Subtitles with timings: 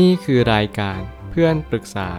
[0.00, 2.10] นี่คือรายการเพื่อนปรึกษา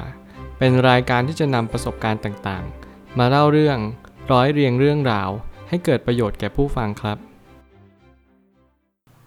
[0.57, 3.77] เป็นรายการที่จะนำประสบการณ์ต่างๆ มาเล่าเรื่อง
[4.31, 5.29] ร้อยเรียงเรื่องราว
[5.69, 7.17] ให้เกิดประโยชน์แก่ผู้ฟังครับ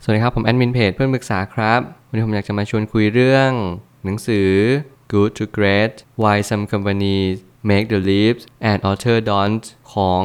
[0.02, 3.50] สวัสดีครับ ผมแอดมินเพจเพื่อนปรึกษาครับ วันนี้ผมอยากจะมาชวนคุยเรื่อง
[4.04, 4.50] หนังสือ
[5.12, 7.36] Good to Great Why Some Companies
[7.70, 10.24] Make the Leaps and Others Don't ของ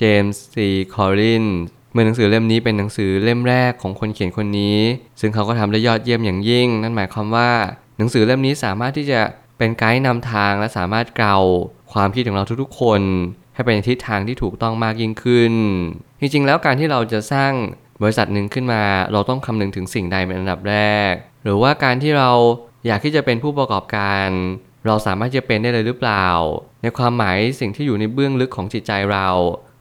[0.00, 0.56] James C.
[0.94, 4.78] Collins มื่อหนังสือเล่มนี้เป็นหนังสือเล่มแรกของคนเขียนคนนี้
[5.20, 7.50] ซึ่งเขาก็ทำได้ยอดเยี่ยมอย่างยิ่ง นั่นหมายความว่า
[7.98, 9.20] หนังสือเล่มนี้สามารถที่จะ
[9.58, 11.38] เป็นไกด์นำทางและสามารถเกลา
[11.92, 13.00] ความคิดของเราทุกๆ คน
[13.54, 15.54] ให้ไปในทิศทางที่ถูกต้องมากยิ่งขึ้น
[16.20, 17.52] จริงๆ แล้วการที่เราจะสร้าง
[18.02, 18.82] บริษัทหนึ่งขึ้นมา
[19.12, 20.76] เราต้องคำนึงถึงสิ่งใดเป็นอันดับแร
[21.10, 21.12] ก
[21.44, 22.30] หรือว่าการที่เรา
[22.86, 24.28] อยากที่จะเป็นผู้ประกอบการ
[24.86, 26.26] เราสามารถจะเป็นได้เลยหรือเปล่า
[26.82, 29.28] ในความหมายสิ่งที่อยู่ในเบื้องลึกของจิตใจเรา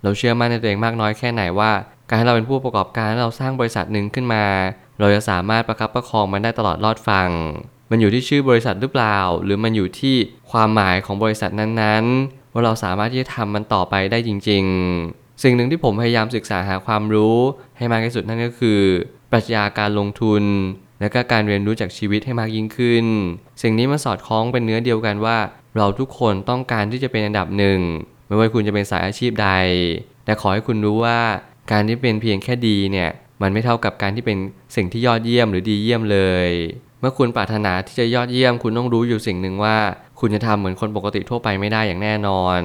[0.04, 1.72] เราเชื่อมั่นในตัวเองมากน้อยแค่ไหนว่า
[2.10, 4.44] การที่เราเป็นผู้ประกอบการเราสร้างบริษัทหนึ่งขึ้นมา
[5.00, 7.30] เราจะสามารถประคับประคองมันได้ตลอดรอดฟัง
[7.90, 10.16] มันอยู่ที่ชื่อบริษัทหรือเปล่า หรือมันอยู่ที่
[10.52, 14.64] ความหมายของบริษัทนั้นๆ ว่าเราสามารถที่จะทำมันต่อไปได้จริง
[15.04, 17.38] ๆ สิ่งหนึ่งที่ผมพยายามศึกษาหาความรู้
[17.78, 18.82] ให้มากที่สุดนั่นก็คือ
[19.32, 20.44] ปรัชญาการลงทุน
[21.02, 23.06] และก็การเรียนรู้จากชีวิตให้มากยิ่งขึ้น
[23.62, 25.38] สิ่งนี้มันสอดคล้องเป็นเนื้อเดียวกันว่า
[25.78, 27.80] เราทุกคนต้องการที่จะเป็นอันดับหนึ่ง
[28.28, 29.50] ไม่ว่าคุณจะเป็นสายอาชีพใด
[30.26, 31.20] แต่ขอให้คุณรู้ว่า
[31.72, 33.10] การที่เป็นเพียงแค่ดีเนี่ย
[33.42, 34.38] มันไม่เท่ากับการที่เป็น
[34.76, 36.50] สิ่งที่ยอดเยี่ยมหรือดีเยี่ยมเลย
[37.00, 39.78] เมื่อคุณปรารถนาที่จะยอดเยี่ยม คุณต้องรู้อยู่สิ่งหนึ่งว่า
[40.20, 42.60] คุณจะทำเหมือนคนปกติทั่วไปไม่ได้อย่างแน่นอน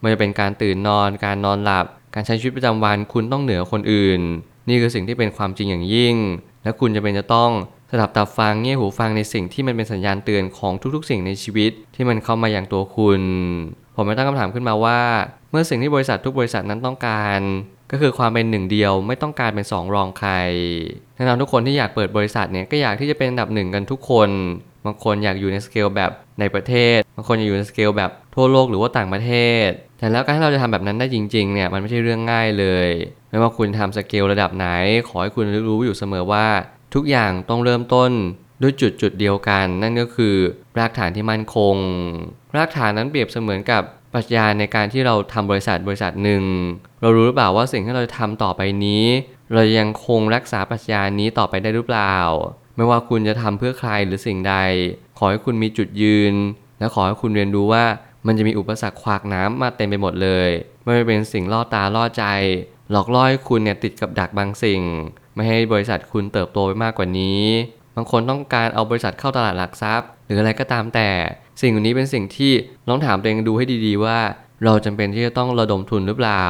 [0.00, 4.20] ไม่ว่าจะเป็นการตื่นนอน การนอนหลับ การใช้ชีวิตประจำวัน คุณต้องเหนือคนอื่น
[4.68, 6.16] นี่คือสิ่งที่เป็นความจริงอย่างยิ่ง
[6.62, 7.50] และคุณจะเป็นจะต้อง
[7.90, 13.22] สดับตับฟังเงี่ยหูฟังในสิ่งที่มันเป็นสัญญาณเตือนของทุกๆ สิ่งในชีวิตที่มันเข้ามาอย่างตัวคุณ
[13.94, 15.00] ผมไม่ตั้งคำถามขึ้นมาว่า
[15.50, 17.40] เมื่อสิ่งที่บริษัททุกบริษัทนั้นต้องการ
[17.90, 20.32] ก็คือความเป็นหนึ่งเดียวไม่ต้องการเป็นสองรองใคร
[21.16, 24.28] แน่นอนทุกคนที่อยากเปิดบริษัทเนี่ยก็อยากที่จะเป็นอันดับหนึ่งกันทุกคน
[24.86, 29.32] บางคนอยากอยู่ในสเกลแบบในประเทศบางคนอยากอยู่ในสเกลแบบทั่วโลกหรือว่าต่างประเท
[29.66, 32.88] ศ แต่แล้วการที่เราจะทำแบบนั้นได้จริงๆเนี่ยมันไม่ใช่เรื่องง่ายเลย
[33.30, 34.68] ไม่ว่าคุณทำสเกลระดับไหน
[35.08, 36.46] ขอให้คุณรู้อยู่เสมอว่า
[36.94, 38.10] ทุกอย่างต้องเริ่มต้น
[38.62, 40.36] ด้วยจุดจุดเดียวกัน นั่นก็คือ
[40.78, 41.76] รากฐานที่มั่นคง
[42.56, 43.82] รากฐานนั้นเปรียบเสมือนกับ
[44.16, 46.42] ปรัชญาในการที่เราทำบริษัทบริษัทหนึ่ง
[47.00, 49.04] เรารู้หรือเปล่าว่าสิ่งที่เราจะทำต่อไปนี้
[49.52, 52.16] เรายังคงรักษาปรัชญานี้ต่อไปได้หรือเปล่า
[52.76, 54.54] ไม่ว่าคุณจะทำเพื่อใครหรือสิ่งใด
[55.18, 56.34] ขอให้คุณมีจุดยืน
[56.78, 57.84] และขอให้คุณเรียนรู้ว่า
[58.26, 60.48] มันจะมีอุปสรรคขวากน้ำมาเต็มไปหมดเลย
[60.82, 62.24] ไม่ว่าเป็นสิ่งล่อตาล่อใจ
[62.90, 64.82] หลอกล่อให้คุณเนี่ยติดกับดักบางสิ่ง
[65.34, 67.42] ไม่ให้บริษัทคุณเติบโตไปมากกว่านี้
[67.96, 71.08] บางคนต้องการเอาบริษัทเข้าตลาดหลักทรัพย์ หรืออะไรก็ตามแต่
[71.60, 72.52] สิ่งเหล่านี้เป็นสิ่งที่
[72.88, 74.18] ลองถามตัวเองดูให้ดีๆว่า
[74.64, 76.44] เราจำเป็นที่จะต้องระดมทุนหรือเปล่า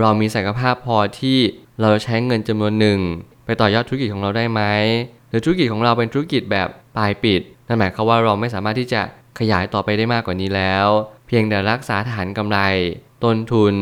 [0.00, 1.38] เรามีศักยภาพพอที่
[1.80, 3.00] เราจะใช้เงินจำนวนหนึ่ง
[3.44, 4.62] ไปต่อยอดธุรกิจของเราได้ไหม
[5.28, 9.02] หรือธุรกิจของเราเป็นธุรกิจแบบปลายปิดนั่นหมายความว่าเราไม่สามารถที่จะ
[9.38, 10.86] ขยายต่อไปได้มากกว่านี้แล้ว
[11.26, 12.58] เพียงแต่รักษาฐานกำไร
[13.24, 13.74] ต้นทุน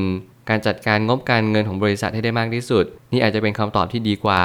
[0.48, 4.44] การจัดการงบการเงินของบริษัทให้ได้มากที่สุด นี่อาจจะเป็นคำตอบที่ดีกว่า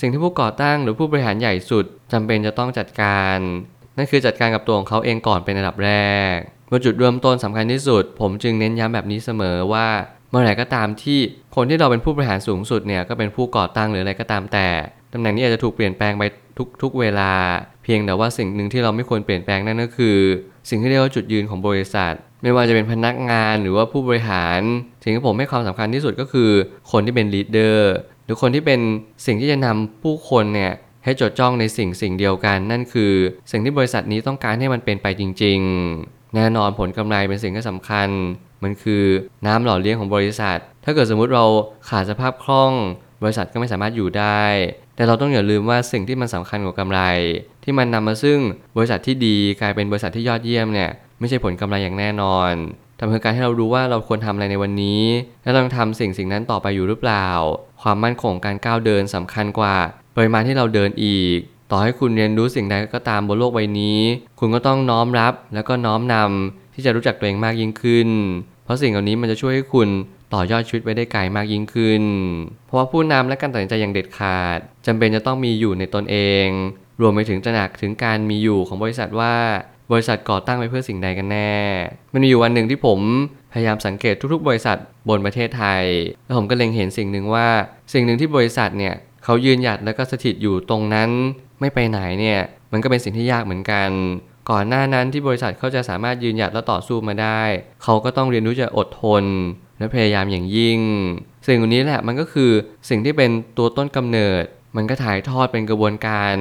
[0.00, 3.38] สิ่งที่ผู้ก่อตั้งหรือผู้บริหารใหญ่สุดจำเป็นจะต้องจัดการ
[3.96, 5.92] นั่นคือจัดการกับตัวของเขาเองก่อนเป็นอันดับแร
[6.34, 6.36] ก
[6.68, 9.86] เมื่อจุดเริ่มต้นสำคัญที่สุด ผมจึงเน้นย้ำแบบนี้เสมอว่า
[10.30, 11.18] เมื่อไหร่ก็ตามที่
[11.56, 14.68] คนที่เราเป็นผู้บริหารสูงสุดเนี่ยก็เป็นผู้ก่อตั้งหรืออะไรก็ตามแต่
[15.12, 16.22] ตำแหน่งนี้อาจจะถูกเปลี่ยนแปลงไป
[16.82, 17.32] ทุกๆเวลา
[17.84, 20.16] เพียงแต่ว่าสิ่งหนึ่งที่เราไม่ควรเปลี่ยนแปลงนั่นก็คือ
[20.68, 24.60] สิ่งที่เรียกว่าจุดยืนของบริษัท ไม่ว่าจะเป็นพนักงานหรือว่าผู้บริหาร
[25.02, 26.50] สิ่งที่ผมให้ความสำคัญที่สุดก็คือ
[26.92, 27.92] คนที่เป็น leader
[28.24, 28.80] หรือคนที่เป็น
[29.26, 30.72] สิ่งที่จะนำผู้คนเนี่ย
[31.04, 33.12] ให้จดจ้องในสิ่งสิ่งเดียวกัน นั่นคือ
[33.50, 35.60] สิ่งที่บริษัทนี้ต้องการให้มันเป็นไปจริง
[35.98, 38.08] ๆ แน่นอนผลกำไรเป็นสิ่งที่สำคัญ
[38.62, 39.04] มันคือ
[39.46, 41.44] น้ำหล่อเลี้ยงของบริษัท ถ้าเกิดสมมุติเรา
[41.88, 42.72] ขาดสภาพคล่อง
[43.22, 44.44] บริษัทก็ไม่สามารถอยู่ได้
[44.96, 47.00] แต่เราต้องอย่าลืมว่าสิ่งที่มันสำคัญกว่ากำไร
[47.68, 48.38] ที่มันนำมาซึ่ง
[48.76, 52.52] บริษัทที่ดีกลายเป็นบริษัทที่ยอดเยี่ยมเนี่ยไม่ใช่ผลกำไรอย่างแน่นอน
[53.00, 55.02] ทำให้การให้เรารู้ว่าเราควรทำอะไรในวันนี้
[55.42, 57.28] และเราทำสิ่งสิ่งนั้นต่อไปอยู่หรือเปล่า
[57.82, 59.76] ความมั่นคงการก้าวเดินสำคัญกว่า
[60.16, 61.38] ปริมาณที่เราเดินอีก
[61.70, 64.00] ต่อให้คุณเรียนรู้สิ่งใดก็ตามบนโลกใบนี้
[64.40, 68.08] คุณก็ต้องน้อมรับแล้วก็น้อมนำที่จะรู้จักตัวเองมากยิ่งขึ้น
[68.64, 69.88] เพราะสิ่งเหล่านี้มันจะช่วยให้คุณ
[70.34, 72.02] ต่อยอดชีวิตไปได้ไกลมากยิ่งขึ้น
[72.66, 76.16] เพราะว่าผู้นำและการตัดสินใจอย่างเด็ดขาดจำเป็นจะต้องมีอยู่ในตนเอ
[76.46, 76.48] ง
[77.00, 79.34] รวมไปถึงตระหนักถึงการมีอยู่ของบริษัทว่า
[79.92, 81.54] บริษัทก่อตั้งไว้เพื่อสิ่งใดกันแน่
[82.12, 83.00] มันมีอยู่วันหนึ่งที่ผม
[83.52, 84.76] พยายามสังเกตทุกๆ บริษัท
[85.08, 85.84] บนประเทศไทย
[86.24, 87.48] แล้วผมก็เล็งเห็นสิ่งหนึ่งว่า
[87.92, 91.10] สิ่งหนึ่งที่บริษัทเนี่ยเขายืนหยัดแล้วก็สถิตอยู่ตรงนั้น
[91.60, 92.40] ไม่ไปไหนเนี่ย
[92.72, 93.90] มันก็เป็นสิ่งที่ยากเหมือนกัน
[94.50, 97.42] ก่อนหน้านั้นที่บริษัทเขาจะสามารถยืนหยัดและต่อสู้มาได้
[97.82, 99.24] เขาก็ต้องเรียนรู้จะอดทน
[99.78, 100.80] และพยายามอย่างยิ่ง
[101.46, 102.50] สิ่งนี้แหละมันก็คือ
[102.88, 104.44] สิ่งที่เป็นตัวต้นกำเนิด
[104.76, 106.34] มันก็ถ่ายทอดเป็นกระบวนการ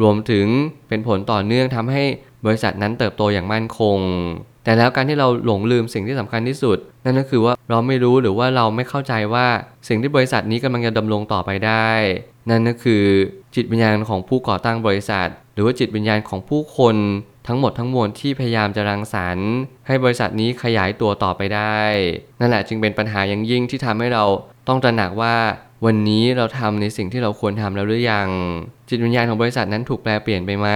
[0.00, 0.46] รวมถึง
[0.88, 2.02] เป็นผลต่อเนื่องทำให้
[2.46, 3.98] บริษัทนั้นเติบโตอย่างมั่นคง
[4.64, 9.46] แต่แล้วการที่เราหลงลืมสิ่งที่สำคัญที่สุด นั่นก็คือว่าเราไม่รู้หรือว่าเราไม่เข้าใจว่า
[9.88, 11.90] สิ่งที่บริษัทนี้กำลังจะดำรงต่อไปได้
[12.50, 13.04] นั่นก็คือ
[13.54, 16.96] จิตวิญญาณของผู้ก่อตั้งบริษัท หรือว่าจิตวิญญาณของผู้คน
[17.46, 19.50] ทั้งหมดทั้งมวลที่พยายามจะรังสรรค์
[19.86, 21.80] ให้บริษัทนี้ขยายตัวต่อไปได้
[22.40, 24.24] นั่นแหละจึงเป็นปัญหาอย่างยิ่งที่ทำให้เรา
[24.68, 25.36] ต้องตระหนักว่า
[25.86, 28.28] วันนี้เราทำในสิ่งที่เราควรทำแล้วหรือยัง
[28.88, 30.68] จิตวิญญาณของบริษัทนั้นถูกแปลเปลี่ยนไปไหม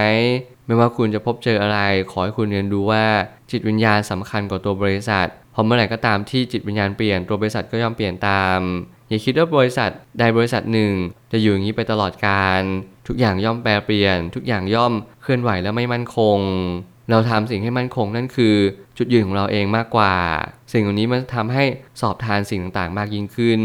[0.65, 1.79] ไม่ว่าคุณจะพบเจออะไร
[2.11, 3.05] ขอให้คุณเรียนรู้ว่า
[3.51, 8.59] จิตวิญญาณสำคัญกว่าตัวบริษัทเพราะเมื่อไหร่ก็ตามที่จิตวิญญาณเปลี่ยนตัวบริษัทก็ย่อมเปลี่ยนตาม
[9.09, 9.89] อย่าคิดว่าบริษัท
[10.19, 10.91] ใดบริษัทหนึ่ง
[11.31, 12.61] จะอยู่อย่างนี้ไปตลอดการ
[13.07, 16.39] ทุกอย่างย่อมแปรเปลี่ยน ทุกอย่างย่อมเคลื่อนไหวและไม่มั่นคง
[17.09, 18.55] เราทำสิ่งให้มั่นคงนั่นคือ
[18.97, 20.15] จุดยืนของเราเองมากกว่า
[20.71, 21.63] สิ่งเหล่านี้มันทำให้
[22.01, 23.61] สอบทานสิ่งต่างๆ มากยิ่งขึ้น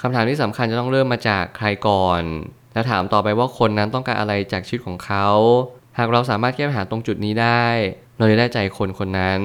[0.00, 2.22] คำถามที่สำคัญจะต้องเริ่มมาจากใครก่อน
[2.72, 5.28] แล้วถามต่อไปว่าคนนั้นต้องการอะไรจากชีวิตของเขา
[5.98, 7.66] หากเราสามารถแก้ปัญหาตรงจุดนี้ได้
[8.18, 9.42] เราจะได้ใจคนคนนั้น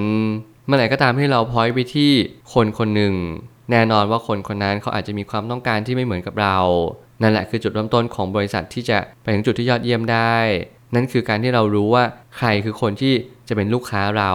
[0.65, 2.11] เมื่อไหร่ก็ตามที่เราพอยไปที่
[2.53, 3.13] คนคนหนึ่ง
[3.71, 6.57] แน่นอนว่าคนคนนั้นเขาอาจจะมีความต้องการที่ไม่เหมือนกับเรา
[7.21, 10.37] นั่นแหละคือจุดเริ่มต้นของบริษัทที่จะไปถึงจุดที่ยอดเยี่ยมได้
[10.95, 12.03] นั่นคือการที่เรารู้ว่า
[12.37, 13.13] ใครคือคนที่
[13.47, 14.33] จะเป็นลูกค้าเรา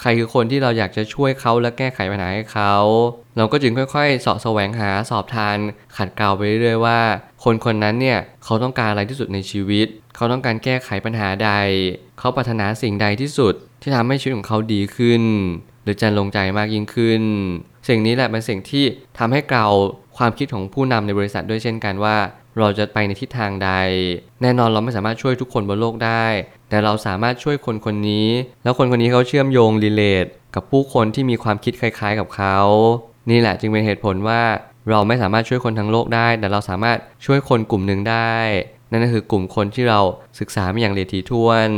[0.00, 2.74] ใครคือคนที่เราอยากจะช่วยเขาและแก้ไขปัญหาให้เขา
[3.36, 5.56] เราก็จึงค่อยๆเสาะแสวงหาสอบทาน
[5.96, 7.00] ขัดเกลาไปเรื่อยๆว่า
[7.44, 11.50] คนคนนั้นเนี่ยเขาต้องการอะไรที่สุดในชีวิต เขาต้องการแก้ไขปัญหาใด
[12.18, 15.22] เขาปรารถนาสิ่งใดที่สุด ที่ทำให้ชีวิตของเขาดีขึ้น
[15.82, 17.22] หรือจะลงใจมากยิ่งขึ้น
[17.88, 18.84] สิ่งนี้แหละเป็นสิ่งที่
[19.18, 19.68] ทำให้เกลา
[20.16, 22.16] ความคิดของผู้นำในบริษัทด้วยเช่นกันว่า
[22.58, 23.70] เราจะไปในทิศทางใด
[24.42, 26.24] แน่นอนเราไม่สามารถช่วยทุกคนบนโลกได้
[26.68, 28.28] แต่เราสามารถช่วยคนคนนี้
[28.62, 32.58] แล้วคนคนนี้เขาเชื่อมโยงรีเลทกับผู้คนที่มีความคิดคล้ายๆกับเขา
[33.30, 34.42] นี่แหละจึงเป็นเหตุผลว่า
[34.90, 38.34] เราไม่สามารถช่วยคนทั้งโลกได้ แต่เราสามารถช่วยคนกลุ่มหนึ่งได้
[38.90, 40.00] นั่นก็คือกลุ่มคนที่เรา
[40.40, 41.70] ศึกษามาอย่างละเอียดถี่ถ้วน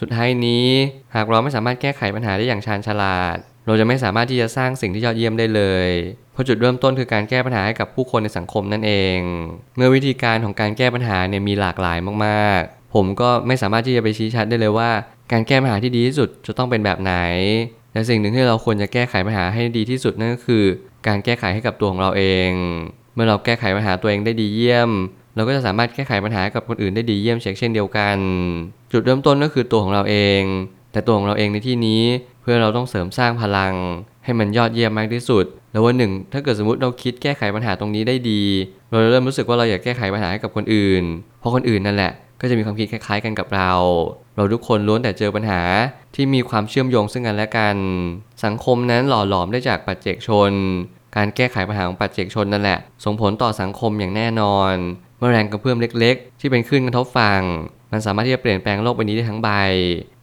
[0.00, 0.68] สุดท้ายนี้
[1.14, 3.36] หากเราไม่สามารถแก้ไขปัญหาได้อย่างชาญฉลาด
[3.68, 5.88] เราจะไม่สามารถที่จะสร้างสิ่งที่ยอดเยี่ยมได้เลย
[6.32, 9.18] เพราะจุดเริ่มต้นคือการแก้ปัญหาให้กับผู้คนในสังคมนั่นเอง
[9.76, 14.90] เมื่อวิธีการของการแก้ปัญหาเนี่ยมีหลากหลายมากๆ ผมก็ไม่สามารถที่จะไปชี้ชัดได้เลยว่า
[15.32, 17.14] การแก้ปัญหาที่ดีที่สุดจะต้องเป็นแบบไหน
[17.92, 20.64] แต่สิ่งหนึ่งที่เราควรจะแก้ไขปัญหาให้ดีที่สุดนั่นก็คือ
[21.06, 22.50] การแก้ไขให้กับตัวของเราเอง
[23.14, 24.90] เมื่อเราแก้ไขปัญหาตัวเองได้ดีเยี่ยม
[25.34, 28.16] เราก็จะสามารถแก้ไขปัญหากับคนอื่นได้ดีเยี่ยมเช่นเดียวกัน
[28.92, 30.42] จุดเริ่มต้นก็คือตัวของเราเอง
[30.92, 32.02] แต่ตัวของเราเองในที่นี้
[32.50, 33.74] พื่อเราต้องเสริมสร้างพลัง
[34.24, 38.42] ให้มันยอดเยี่ยมมากที่สุด แล้ววันหนึ่ง ถ้าเกิดสมมติเราคิดแก้ไขปัญหาตรงนี้ได้ดี
[38.90, 41.02] เราเริ่มรู้สึกว่าเราอยากแก้ไขปัญหาให้กับคนอื่น
[41.40, 43.72] เพราะคนอื่นนั่นแหละก็จะมีความคิดคล้ายๆกันกับเรา
[44.36, 45.60] เราทุกคนล้วนแต่เจอปัญหา
[46.14, 47.76] ที่มีความเชื่อมโยงซึ่งกันและกัน
[48.44, 50.50] สังคมนั้นหล่อหลอมได้จากปัจเจกชน
[51.16, 54.74] การแก้ไขปัญหาของปัจเจกชนนั่นแหละ ส่งผลต่อสังคมอย่างแน่นอน
[55.18, 57.42] เมื่อแรงกระเพื่อมเล็ก ๆ ที่เป็นคลื่นกระทบฝั่ง
[57.92, 59.50] มันสามารถที่จะเปลี่ยนแปลงโลกใบนี้ได้ทั้งใบ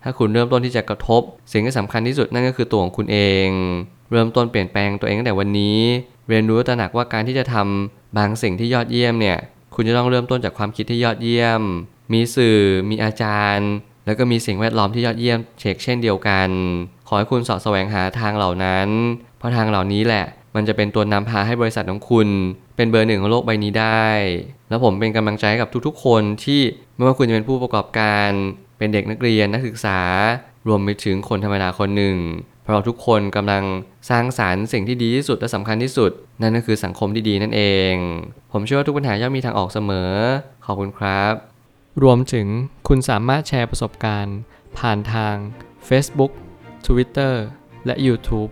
[0.07, 1.21] ถ้าคุณเริ่มต้นที่จะกระทบ
[1.51, 3.17] สิ่งที่สำคัญที่สุดนั่นก็คือตัวของคุณเอ
[3.47, 3.49] ง
[4.11, 5.79] เริ่มต้นเปลี่ยนแปลงตัวเองตั้งแต่วันนี้
[6.29, 9.37] เรียนรู้ตระหนักว่าการที่จะทำบางสิ่งที่ยอดเยี่ยมเนี่ย
[9.75, 11.61] คุณจะต้องเริ่มต้นจากความคิดที่ยอดเยี่ยม
[12.13, 12.59] มีสื่อ
[12.89, 13.71] มีอาจารย์
[14.05, 16.49] แล้วก็มีสิ่งแวดล้อมที่ยอดเยี่ยมเชกเช่นเดียวกัน
[17.07, 18.87] ขอให้คุณสาะแสวงหาทางเหล่านั้น
[19.37, 20.25] เพราะทางเหล่านี้แหละ
[20.55, 22.27] มันจะเป็นตัวนำพาให้บริษัทของคุณ
[22.75, 24.07] เป็นเบอร์หนึ่งของโลกใบนี้ได้
[24.69, 26.61] แล้วผมเป็นกำลังใจให้กับทุกๆ คนที่
[26.95, 28.29] ไม่ว่าคุณจะเป็นผู้ประกอบการ
[28.77, 29.99] เป็นเด็กนักเรียนนักศึกษา
[30.67, 32.17] รวมไปถึงคนธรรมดาคนหนึ่ง
[32.63, 33.63] เพราะเราทุกคนกำลัง
[34.09, 37.93] สร้างสารรค์สิ่งที่ดีที่สุดและสำคัญที่สุด นั่นก็คือสังคมที่ดีนั่นเอง
[38.51, 40.11] ผมเชื่อว่าทุกปัญหาย่อมมีทางออกเสมอ
[40.65, 41.33] ขอบคุณครับ
[42.03, 42.47] รวมถึง
[42.87, 44.37] คุณสามารถแชร์ประสบการณ์
[44.77, 45.35] ผ่านทาง
[45.89, 46.31] Facebook
[46.85, 47.33] Twitter
[47.85, 48.51] และ YouTube